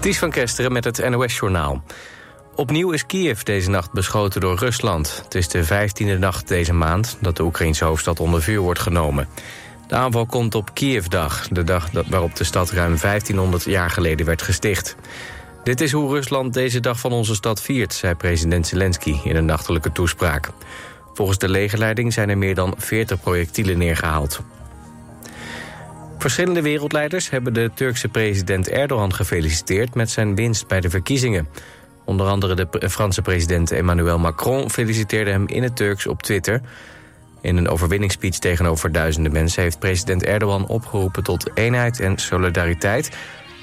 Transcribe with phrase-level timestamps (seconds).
[0.00, 1.82] Ties van Kesteren met het NOS-journaal.
[2.54, 5.20] Opnieuw is Kiev deze nacht beschoten door Rusland.
[5.24, 9.28] Het is de vijftiende nacht deze maand dat de Oekraïnse hoofdstad onder vuur wordt genomen.
[9.88, 14.42] De aanval komt op Kievdag, de dag waarop de stad ruim 1500 jaar geleden werd
[14.42, 14.96] gesticht.
[15.64, 19.44] Dit is hoe Rusland deze dag van onze stad viert, zei president Zelensky in een
[19.44, 20.50] nachtelijke toespraak.
[21.14, 24.40] Volgens de legerleiding zijn er meer dan 40 projectielen neergehaald.
[26.28, 31.48] Verschillende wereldleiders hebben de Turkse president Erdogan gefeliciteerd met zijn winst bij de verkiezingen.
[32.04, 36.60] Onder andere de Franse president Emmanuel Macron feliciteerde hem in het Turks op Twitter.
[37.40, 43.16] In een overwinningsspeech tegenover duizenden mensen heeft president Erdogan opgeroepen tot eenheid en solidariteit.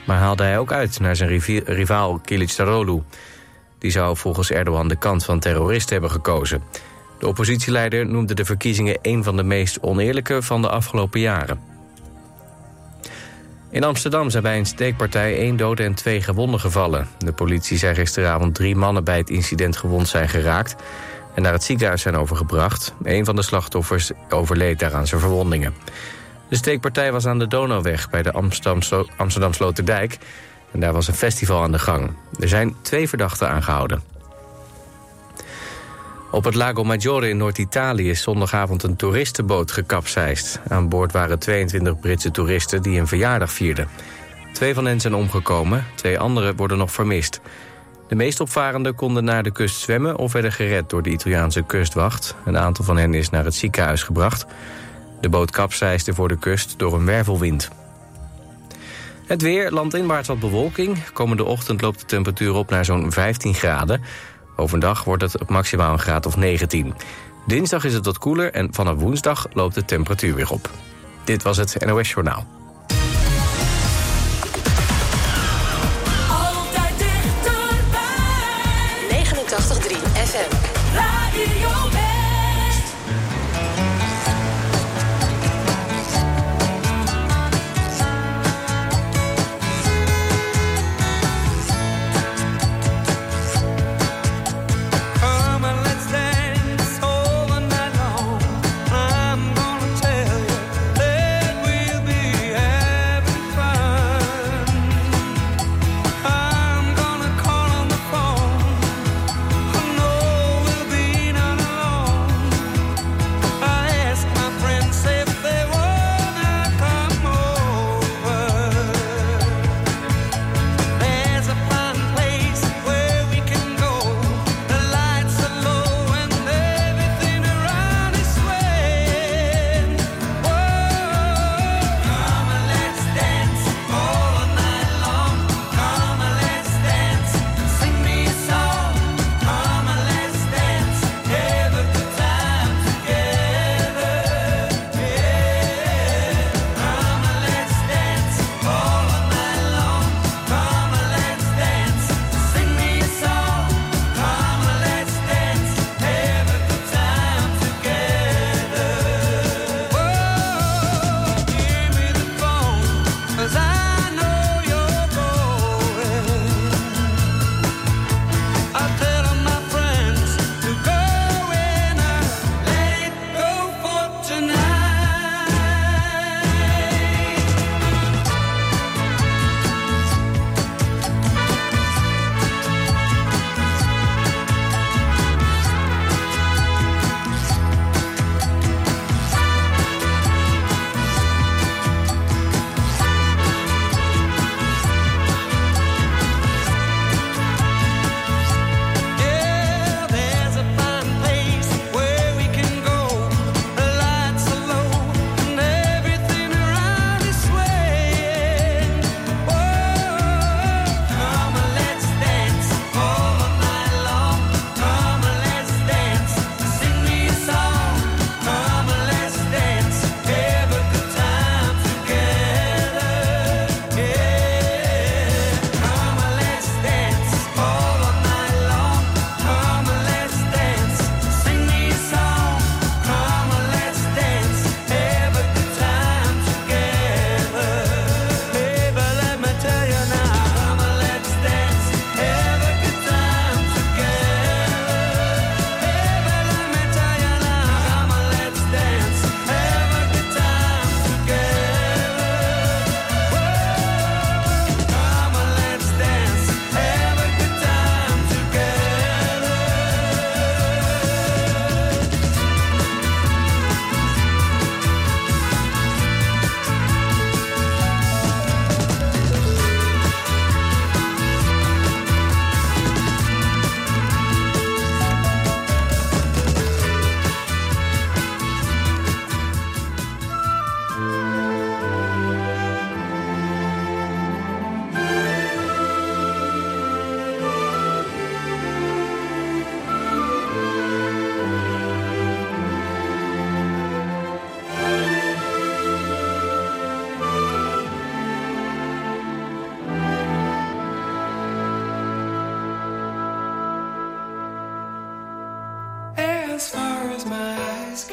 [0.06, 3.04] Maar haalde hij ook uit naar zijn rivaal Kılıçdaroğlu.
[3.80, 6.64] Die zou volgens Erdogan de kant van terroristen hebben gekozen.
[7.20, 11.75] De oppositieleider noemde de verkiezingen een van de meest oneerlijke van de afgelopen jaren.
[13.76, 17.08] In Amsterdam zijn bij een steekpartij één dode en twee gewonden gevallen.
[17.18, 20.76] De politie zei gisteravond drie mannen bij het incident gewond zijn geraakt...
[21.34, 22.94] en naar het ziekenhuis zijn overgebracht.
[23.04, 25.74] Een van de slachtoffers overleed daaraan zijn verwondingen.
[26.50, 30.18] De steekpartij was aan de Donauweg bij de Amsterdam, Sloterdijk...
[30.72, 32.12] en daar was een festival aan de gang.
[32.40, 34.15] Er zijn twee verdachten aangehouden.
[36.36, 40.60] Op het Lago Maggiore in Noord-Italië is zondagavond een toeristenboot gekapseist.
[40.68, 43.88] Aan boord waren 22 Britse toeristen die een verjaardag vierden.
[44.54, 47.42] Twee van hen zijn omgekomen, twee anderen worden nog vermist.
[48.08, 52.36] De meest opvarenden konden naar de kust zwemmen of werden gered door de Italiaanse kustwacht.
[52.46, 54.46] Een aantal van hen is naar het ziekenhuis gebracht.
[55.22, 57.70] De boot kapseisde voor de kust door een wervelwind.
[59.26, 61.12] Het weer, landinwaarts wat bewolking.
[61.14, 64.02] Komende ochtend loopt de temperatuur op naar zo'n 15 graden.
[64.56, 66.94] Overdag wordt het maximaal een graad of 19.
[67.46, 70.70] Dinsdag is het wat koeler en vanaf woensdag loopt de temperatuur weer op.
[71.24, 72.46] Dit was het NOS Journaal.
[76.30, 78.04] Altijd dichterbij.
[79.10, 80.56] 89.3 FM.
[80.94, 81.95] Radio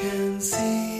[0.03, 0.92] can see.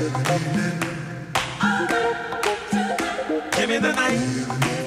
[0.00, 0.08] Give
[3.68, 4.79] me the night.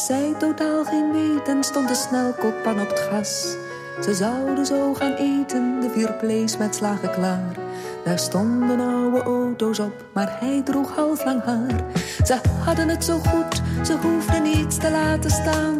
[0.00, 3.56] Zij totaal geen weten, stond de snelkookpan op het gas.
[4.00, 6.16] Ze zouden zo gaan eten, de vier
[6.58, 7.56] met slagen klaar.
[8.04, 11.84] Daar stonden oude auto's op, maar hij droeg halflang haar.
[12.24, 15.76] Ze hadden het zo goed, ze hoefden niets te laten staan.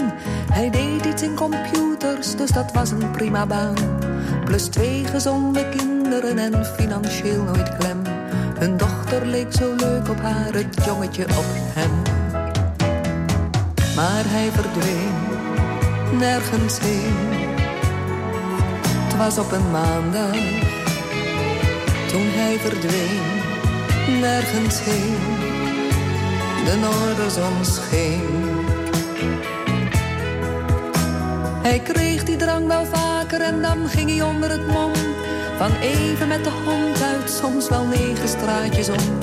[0.52, 3.74] Hij deed iets in computers, dus dat was een prima baan.
[4.44, 8.01] Plus twee gezonde kinderen en financieel nooit klem.
[8.62, 12.12] Hun dochter leek zo leuk op haar, het jongetje op hem
[13.94, 15.32] maar hij verdween
[16.18, 17.14] nergens heen.
[19.04, 20.36] Het was op een maandag,
[22.08, 25.16] toen hij verdween, nergens heen.
[26.64, 28.66] De noorderzon scheen.
[31.62, 34.92] Hij kreeg die drang wel vaker en dan ging hij onder het mom.
[35.58, 39.18] Van even met de hond uit, soms wel negen straatjes om.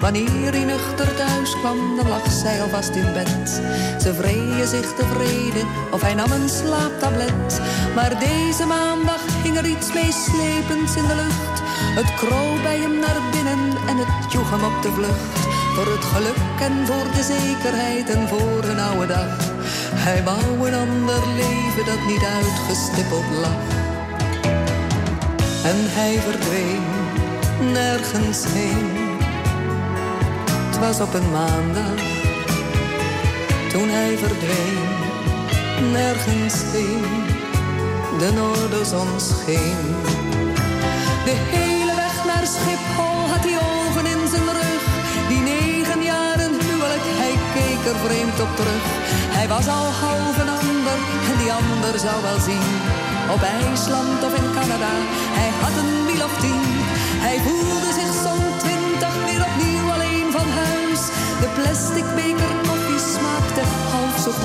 [0.00, 3.62] Wanneer hij nuchter thuis kwam, dan lag zij alvast in bed.
[4.02, 7.60] Ze vreden zich tevreden, of hij nam een slaaptablet.
[7.94, 11.56] Maar deze maandag hing er iets meeslepends in de lucht.
[11.98, 15.38] Het kroop bij hem naar binnen en het joeg hem op de vlucht.
[15.74, 19.36] Voor het geluk en voor de zekerheid en voor een oude dag.
[19.94, 23.79] Hij wou een ander leven dat niet uitgestippeld lag.
[25.64, 26.84] En hij verdween
[27.72, 29.18] nergens heen.
[30.66, 32.00] Het was op een maandag
[33.72, 34.78] toen hij verdween
[35.92, 37.04] nergens heen.
[38.18, 39.82] De noorderzon scheen.
[41.28, 44.82] De hele weg naar Schiphol had hij ogen in zijn rug.
[45.30, 48.84] Die negen jaren huwelijk, hij keek er vreemd op terug.
[49.38, 50.98] Hij was al half een ander
[51.30, 52.68] en die ander zou wel zien.
[53.34, 54.89] Op IJsland of in Canada,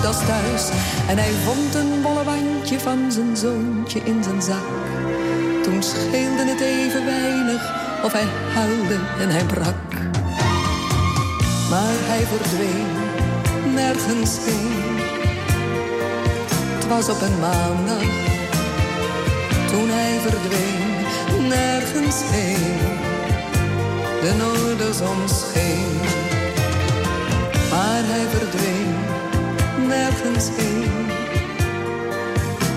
[0.05, 0.69] als thuis.
[1.07, 4.67] En hij vond een bolle wandje van zijn zoontje in zijn zak.
[5.63, 7.61] Toen scheelde het even weinig
[8.03, 9.93] of hij huilde en hij brak.
[11.69, 12.93] Maar hij verdween
[13.73, 14.97] nergens heen.
[16.75, 18.33] Het was op een maandag
[19.71, 20.85] toen hij verdween
[21.47, 22.77] nergens heen.
[24.21, 25.93] De noorderzon scheen.
[27.71, 29.14] Maar hij verdween
[29.87, 31.05] nergens heen.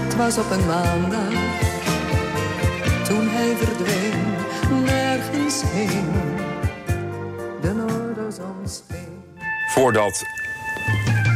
[0.04, 1.32] Het was op een maandag
[3.08, 4.18] toen hij verdween
[4.84, 6.12] nergens heen.
[7.60, 9.22] De noorderzon scheen.
[9.70, 10.24] Voordat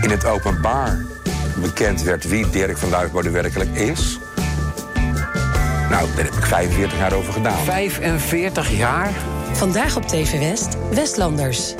[0.03, 0.99] in het openbaar
[1.61, 4.19] bekend werd wie Dirk van Duifbode werkelijk is.
[5.91, 7.65] Nou, daar heb ik 45 jaar over gedaan.
[7.65, 9.11] 45 jaar?
[9.53, 11.75] Vandaag op TV West, Westlanders.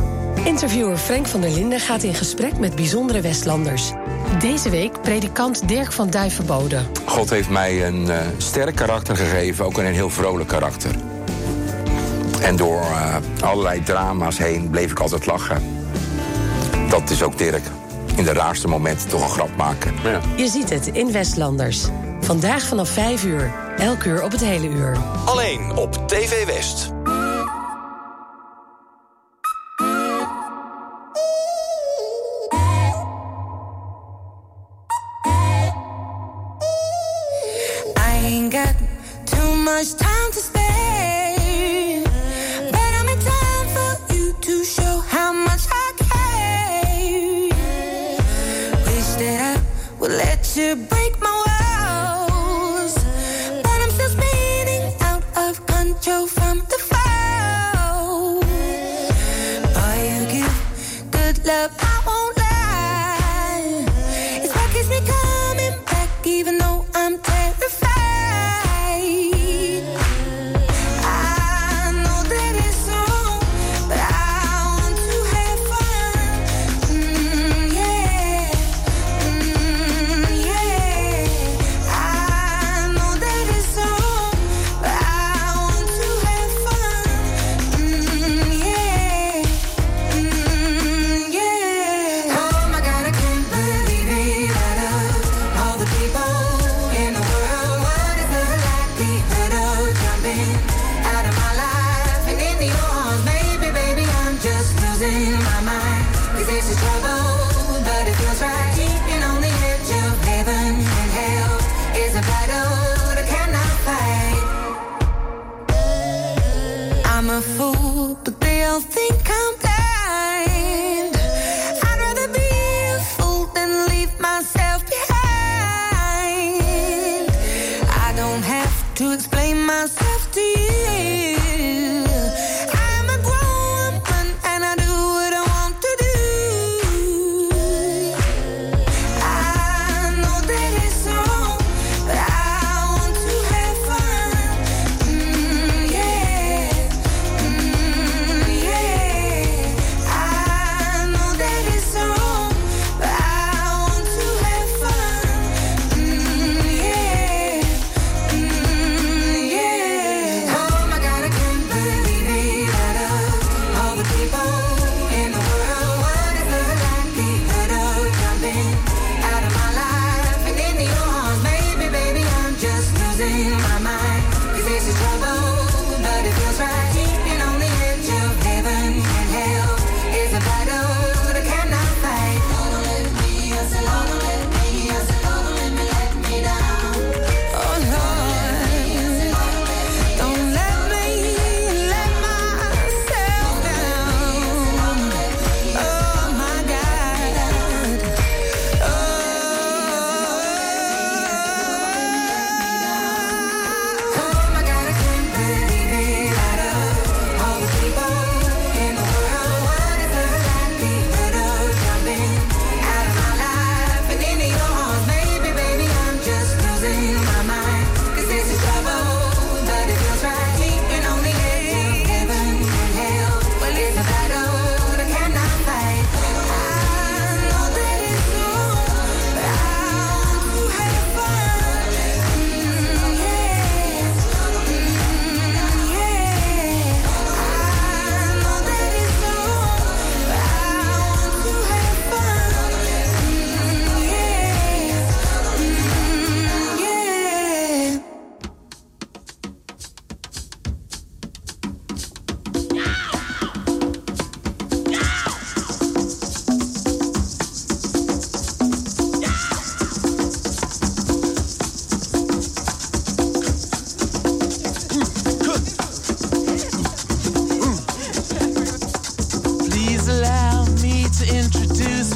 [0.45, 3.93] Interviewer Frank van der Linden gaat in gesprek met bijzondere Westlanders.
[4.41, 6.81] Deze week predikant Dirk van Duivenbode.
[7.07, 10.95] God heeft mij een eh, sterk karakter gegeven, ook een heel vrolijk karakter.
[12.41, 15.63] En door eh, allerlei drama's heen bleef ik altijd lachen.
[16.89, 17.65] Dat is ook Dirk.
[18.17, 19.95] In de raarste momenten toch een grap maken.
[20.03, 20.21] Ja.
[20.37, 21.87] Je ziet het in Westlanders.
[22.21, 23.53] Vandaag vanaf 5 uur.
[23.77, 24.97] Elk uur op het hele uur.
[25.25, 26.93] Alleen op TV West.
[50.63, 51.02] to break.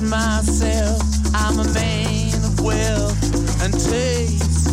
[0.08, 1.02] myself.
[1.34, 4.68] I'm a man of wealth and taste.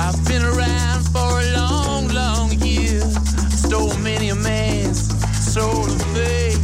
[0.00, 3.00] I've been around for a long, long year.
[3.50, 5.08] Stole many a man's
[5.52, 6.60] soul and faith.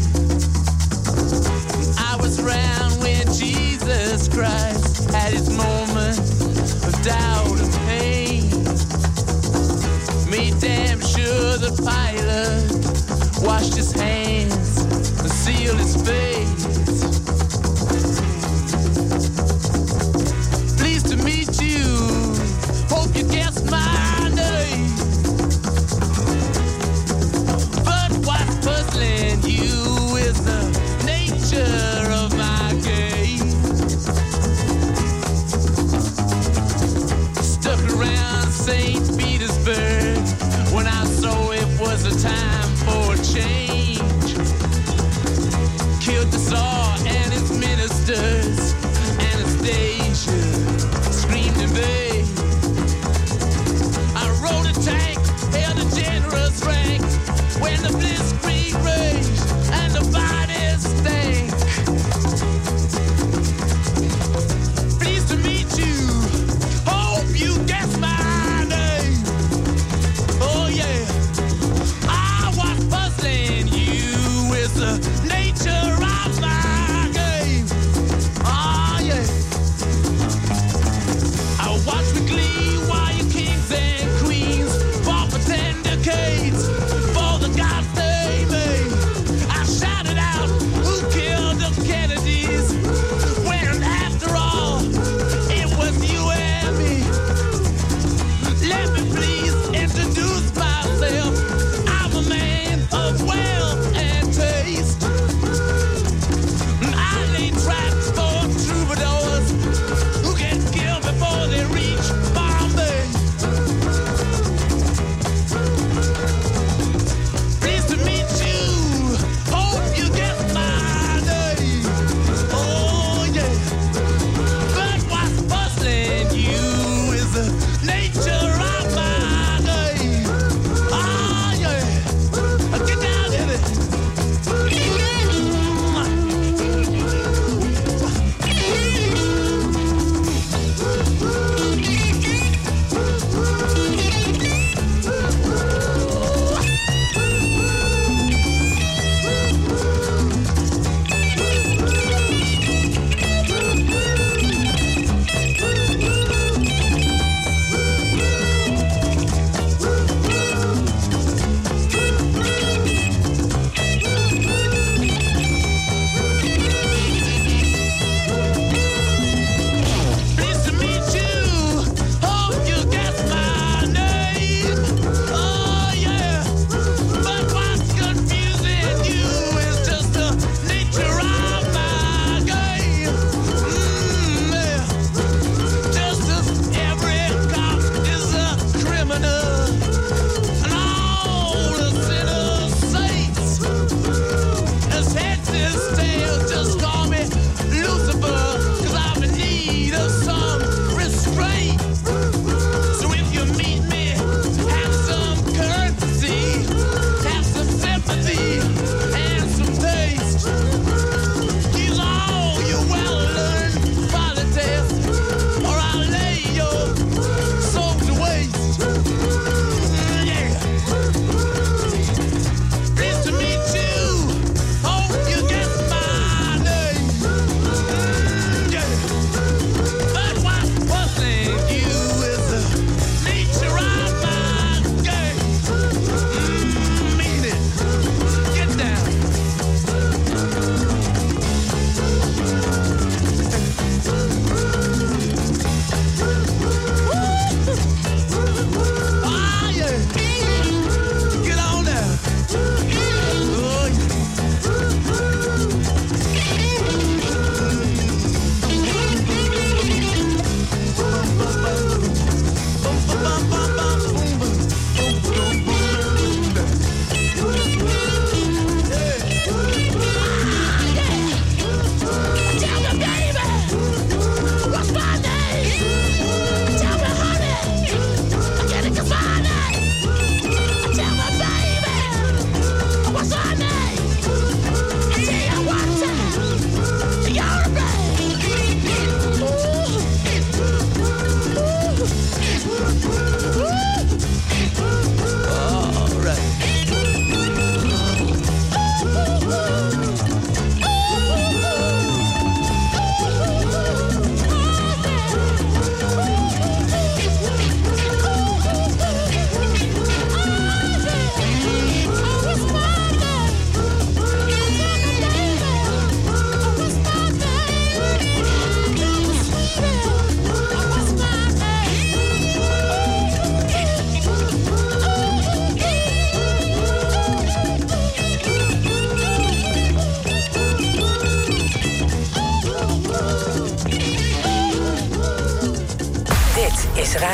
[1.99, 6.19] I was around when Jesus Christ had his moment
[6.87, 8.51] of doubt and pain.
[10.31, 14.83] Made damn sure the pilot washed his hands
[15.21, 16.50] and sealed his face.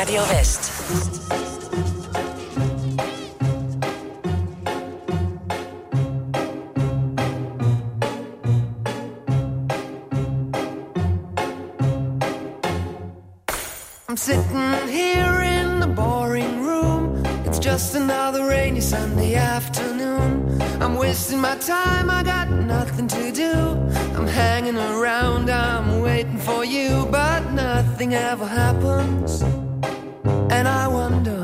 [0.07, 0.71] Radio West.
[14.07, 17.21] I'm sitting here in the boring room.
[17.45, 20.61] It's just another rainy Sunday afternoon.
[20.81, 23.51] I'm wasting my time, I got nothing to do.
[24.15, 29.43] I'm hanging around, I'm waiting for you, but nothing ever happens.
[30.57, 31.43] And I wonder.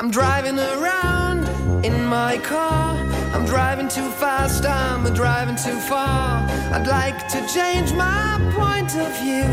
[0.00, 1.42] I'm driving around
[1.84, 2.96] in my car.
[3.34, 6.48] I'm driving too fast, I'm driving too far.
[6.74, 9.50] I'd like to change my point of view.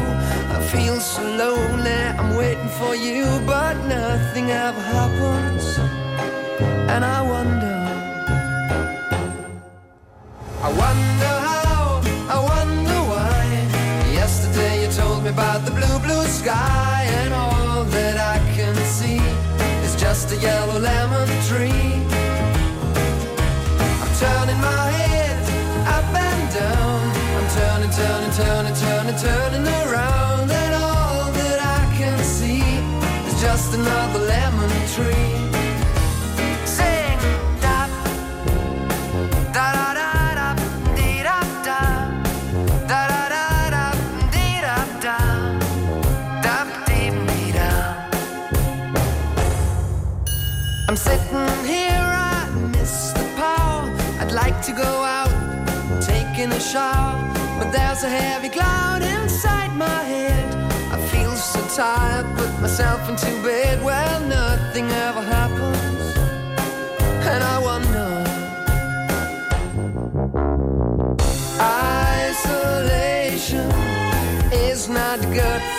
[0.56, 5.66] I feel so lonely, I'm waiting for you, but nothing ever happens.
[6.94, 7.39] And I wonder.
[16.50, 19.22] Sky, and all that I can see
[19.86, 21.92] is just a yellow lemon tree.
[24.02, 25.38] I'm turning my head
[25.96, 27.02] up and down.
[27.38, 32.64] I'm turning, turning, turning, turning, turning around, and all that I can see
[33.30, 35.39] is just another lemon tree.
[50.90, 53.86] I'm sitting here, I miss the power.
[54.20, 55.30] I'd like to go out,
[56.02, 57.16] taking a shower,
[57.60, 60.52] but there's a heavy cloud inside my head.
[60.92, 63.84] I feel so tired, put myself into bed.
[63.84, 66.18] Well, nothing ever happens,
[67.34, 68.10] and I wonder.
[72.20, 73.70] Isolation
[74.52, 75.79] is not good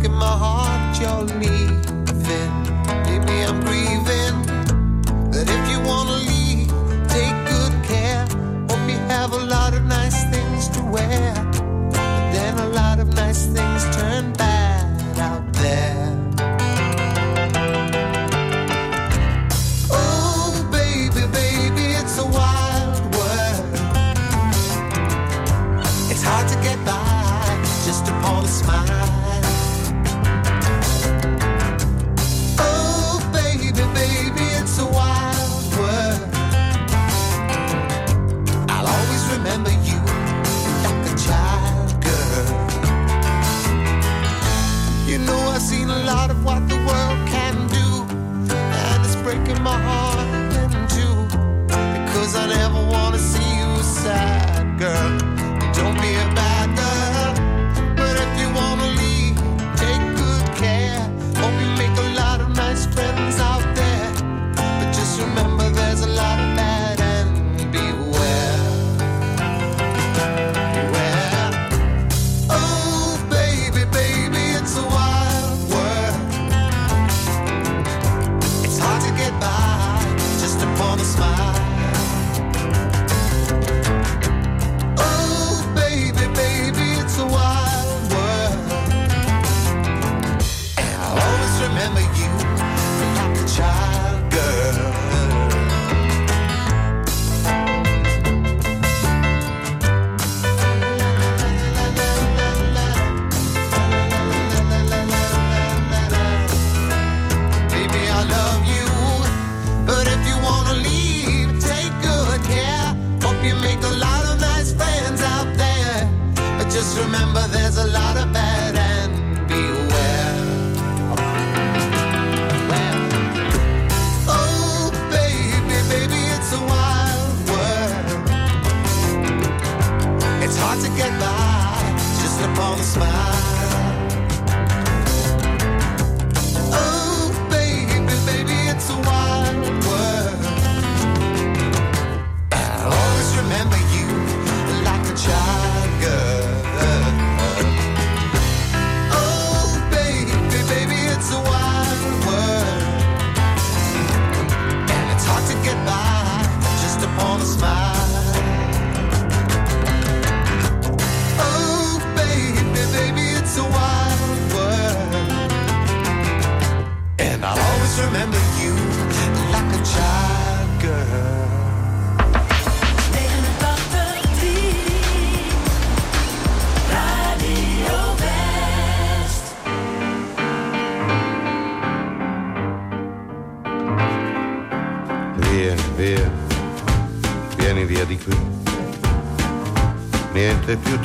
[0.00, 1.59] Breaking my heart you're leaving.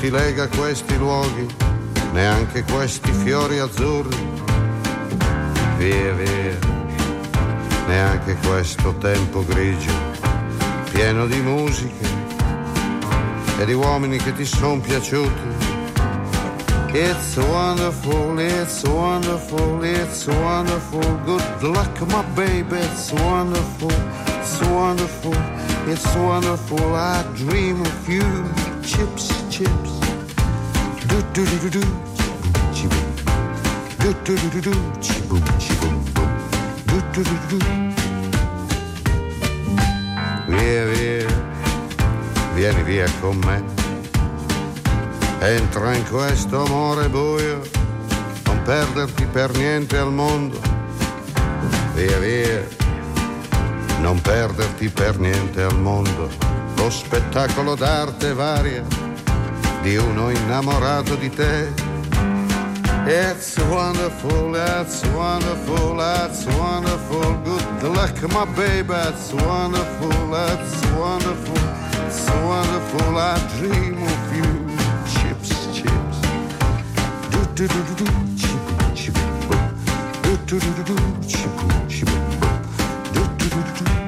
[0.06, 1.47] Ti lega questi luoghi,
[2.14, 4.16] neanche questi fiori azzurri.
[5.78, 6.60] Via, via,
[7.88, 9.91] neanche questo tempo grigio,
[10.91, 12.08] pieno di musiche
[13.58, 15.53] e di uomini che ti sono piaciuti.
[16.93, 21.01] It's wonderful, it's wonderful, it's wonderful.
[21.26, 23.91] Good luck, my baby, it's wonderful,
[24.38, 25.36] it's wonderful,
[25.88, 26.93] it's wonderful.
[26.93, 28.53] I dream of you,
[28.84, 29.94] chips, chips.
[31.36, 31.88] Do do do do do,
[32.71, 33.07] chiboom.
[33.99, 34.71] Do do do do do,
[35.59, 36.31] chiboom, boom.
[36.86, 37.65] Do do do do do.
[40.47, 41.27] Via, via,
[42.53, 43.61] vieni via con me.
[45.41, 47.59] Entra in questo amore buio,
[48.45, 50.57] non perderti per niente al mondo.
[51.95, 52.65] Via via,
[53.99, 56.29] non perderti per niente al mondo.
[56.77, 59.05] Lo spettacolo d'arte varia
[59.86, 61.71] di uno innamorato di te.
[63.05, 67.38] It's wonderful, it's wonderful, it's wonderful.
[67.79, 71.59] Good luck, my baby, it's wonderful, it's wonderful,
[72.07, 73.15] it's wonderful.
[73.15, 74.49] I dream of you
[75.05, 76.19] chips, chips.
[77.29, 78.05] Do do do do do,
[78.36, 78.63] chip,
[78.95, 79.13] chip.
[80.23, 80.95] Do do do do do,
[81.27, 81.53] chip,
[81.88, 82.09] chip,
[83.13, 84.05] do do do do.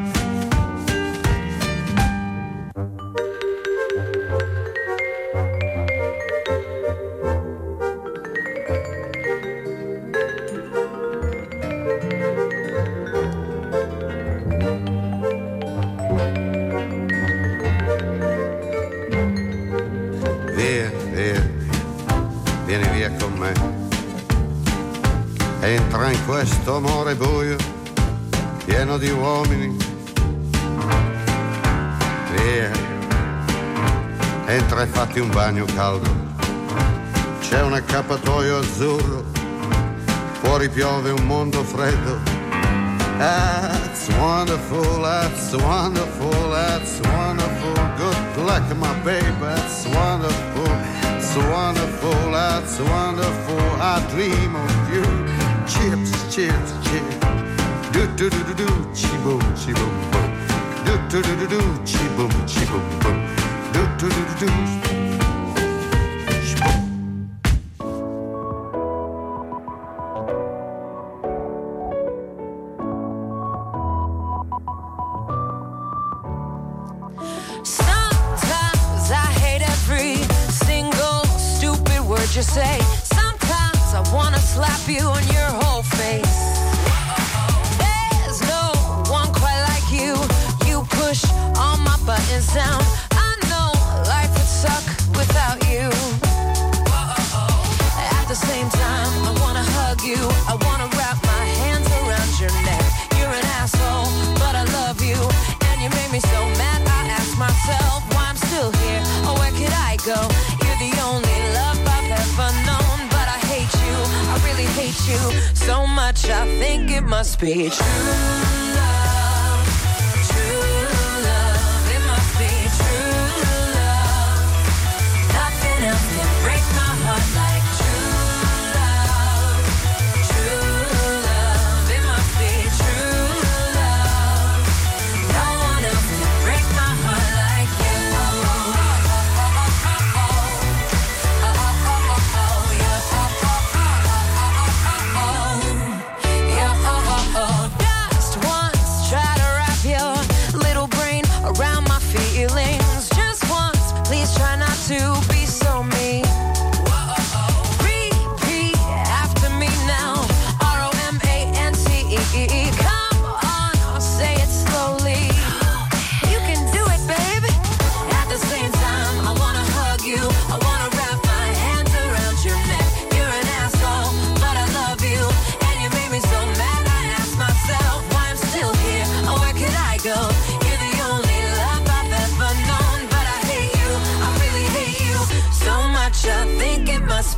[35.17, 36.09] E un bagno caldo.
[37.39, 39.23] C'è un accappatoio azzurro,
[40.41, 42.19] fuori piove un mondo freddo.
[43.17, 47.73] That's wonderful, that's wonderful, that's wonderful.
[47.97, 50.69] Good luck, my baby, that's wonderful,
[51.17, 53.81] it's wonderful, that's wonderful.
[53.81, 55.03] I dream of you.
[55.65, 57.17] Chips, chips, chips.
[57.91, 59.95] Do do do do do, chi boom, chi boom.
[60.85, 63.25] Do do do do do, chi boom, chi boom boom.
[63.73, 64.86] Do do do do do.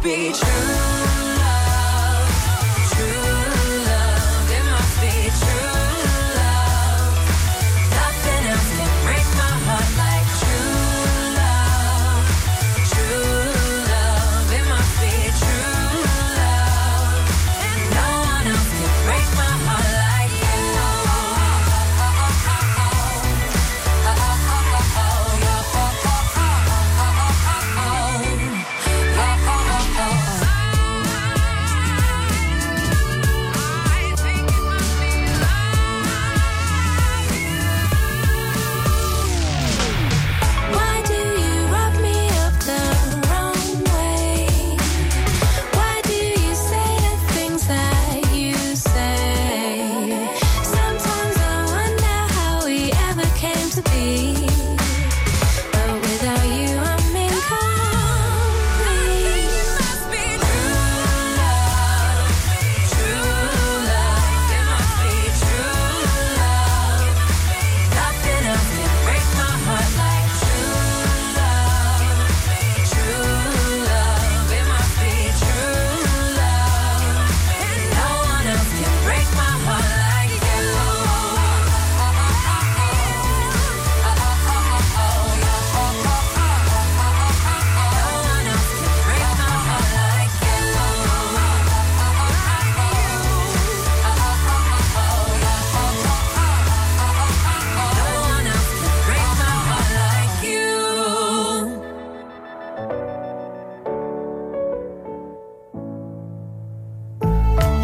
[0.09, 0.98] Be true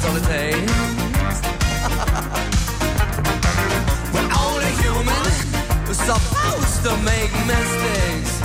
[0.00, 0.52] eyes on the day.
[4.12, 5.24] We're only human,
[5.86, 8.39] we're supposed to make mistakes.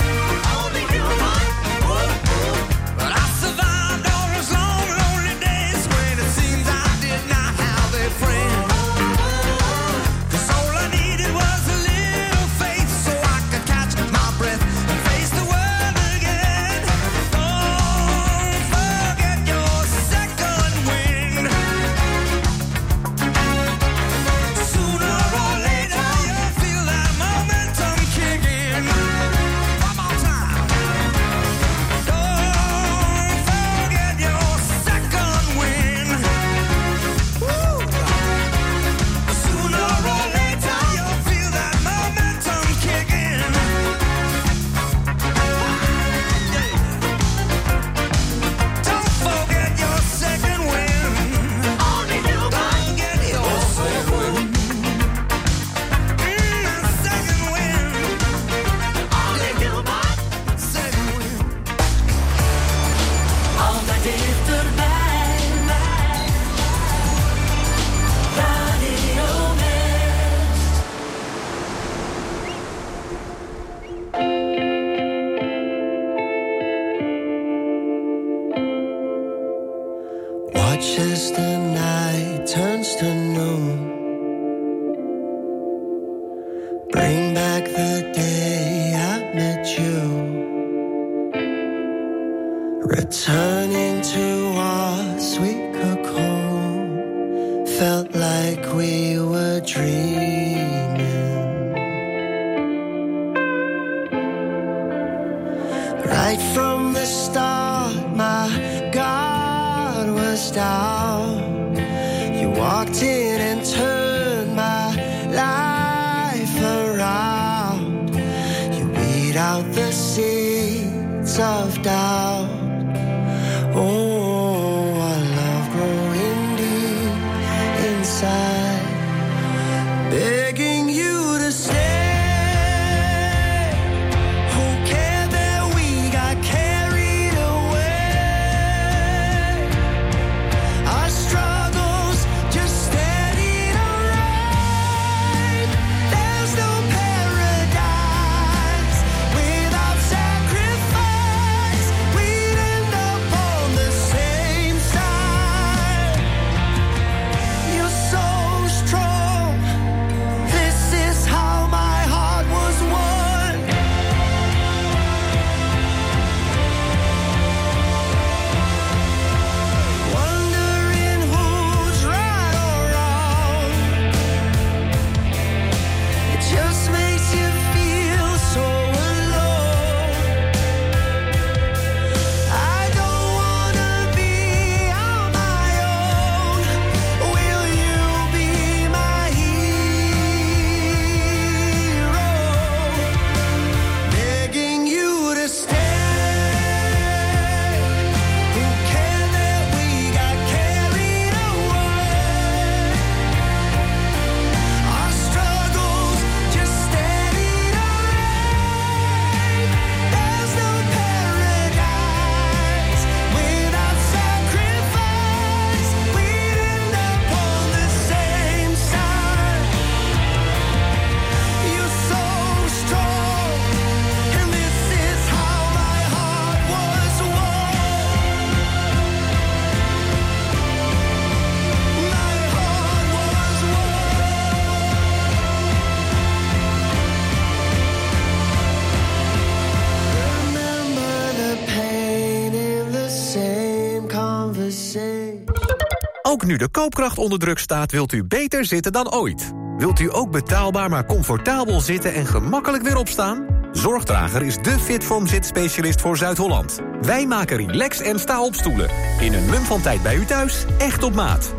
[246.46, 249.52] nu de koopkracht onder druk staat, wilt u beter zitten dan ooit.
[249.76, 253.46] Wilt u ook betaalbaar maar comfortabel zitten en gemakkelijk weer opstaan?
[253.72, 256.80] Zorgdrager is de Fitform zitspecialist voor Zuid-Holland.
[257.00, 258.88] Wij maken relax en sta op stoelen.
[259.20, 261.54] In een mum van tijd bij u thuis, echt op maat.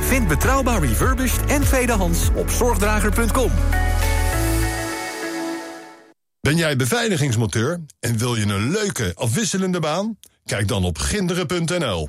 [0.00, 3.50] Vind betrouwbaar refurbished en tweedehands op zorgdrager.com.
[6.40, 10.18] Ben jij beveiligingsmoteur en wil je een leuke, afwisselende baan?
[10.44, 12.04] Kijk dan op ginderen.nl.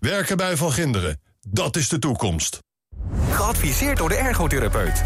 [0.00, 2.58] Werken bij Van Ginderen, dat is de toekomst.
[3.30, 5.02] Geadviseerd door de ergotherapeut.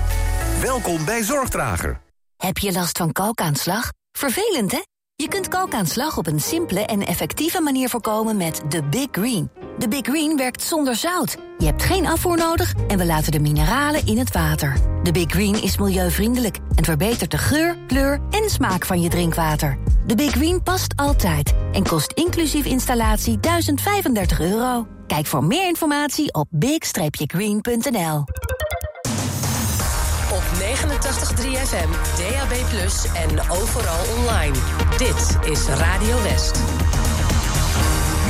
[0.61, 2.01] Welkom bij Zorgdrager.
[2.37, 3.93] Heb je last van kalkaanslag?
[4.19, 4.81] Vervelend, hè?
[5.15, 9.51] Je kunt kalkaanslag op een simpele en effectieve manier voorkomen met de Big Green.
[9.79, 11.37] De Big Green werkt zonder zout.
[11.59, 14.77] Je hebt geen afvoer nodig en we laten de mineralen in het water.
[15.03, 19.79] De Big Green is milieuvriendelijk en verbetert de geur, kleur en smaak van je drinkwater.
[20.07, 24.87] De Big Green past altijd en kost inclusief installatie 1035 euro.
[25.07, 28.25] Kijk voor meer informatie op big-green.nl.
[30.33, 30.65] Op 89.3
[31.67, 32.53] FM, DAB+,
[33.15, 34.57] en overal online.
[34.97, 36.61] Dit is Radio West.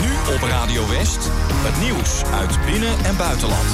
[0.00, 3.66] Nu op Radio West, het nieuws uit binnen- en buitenland.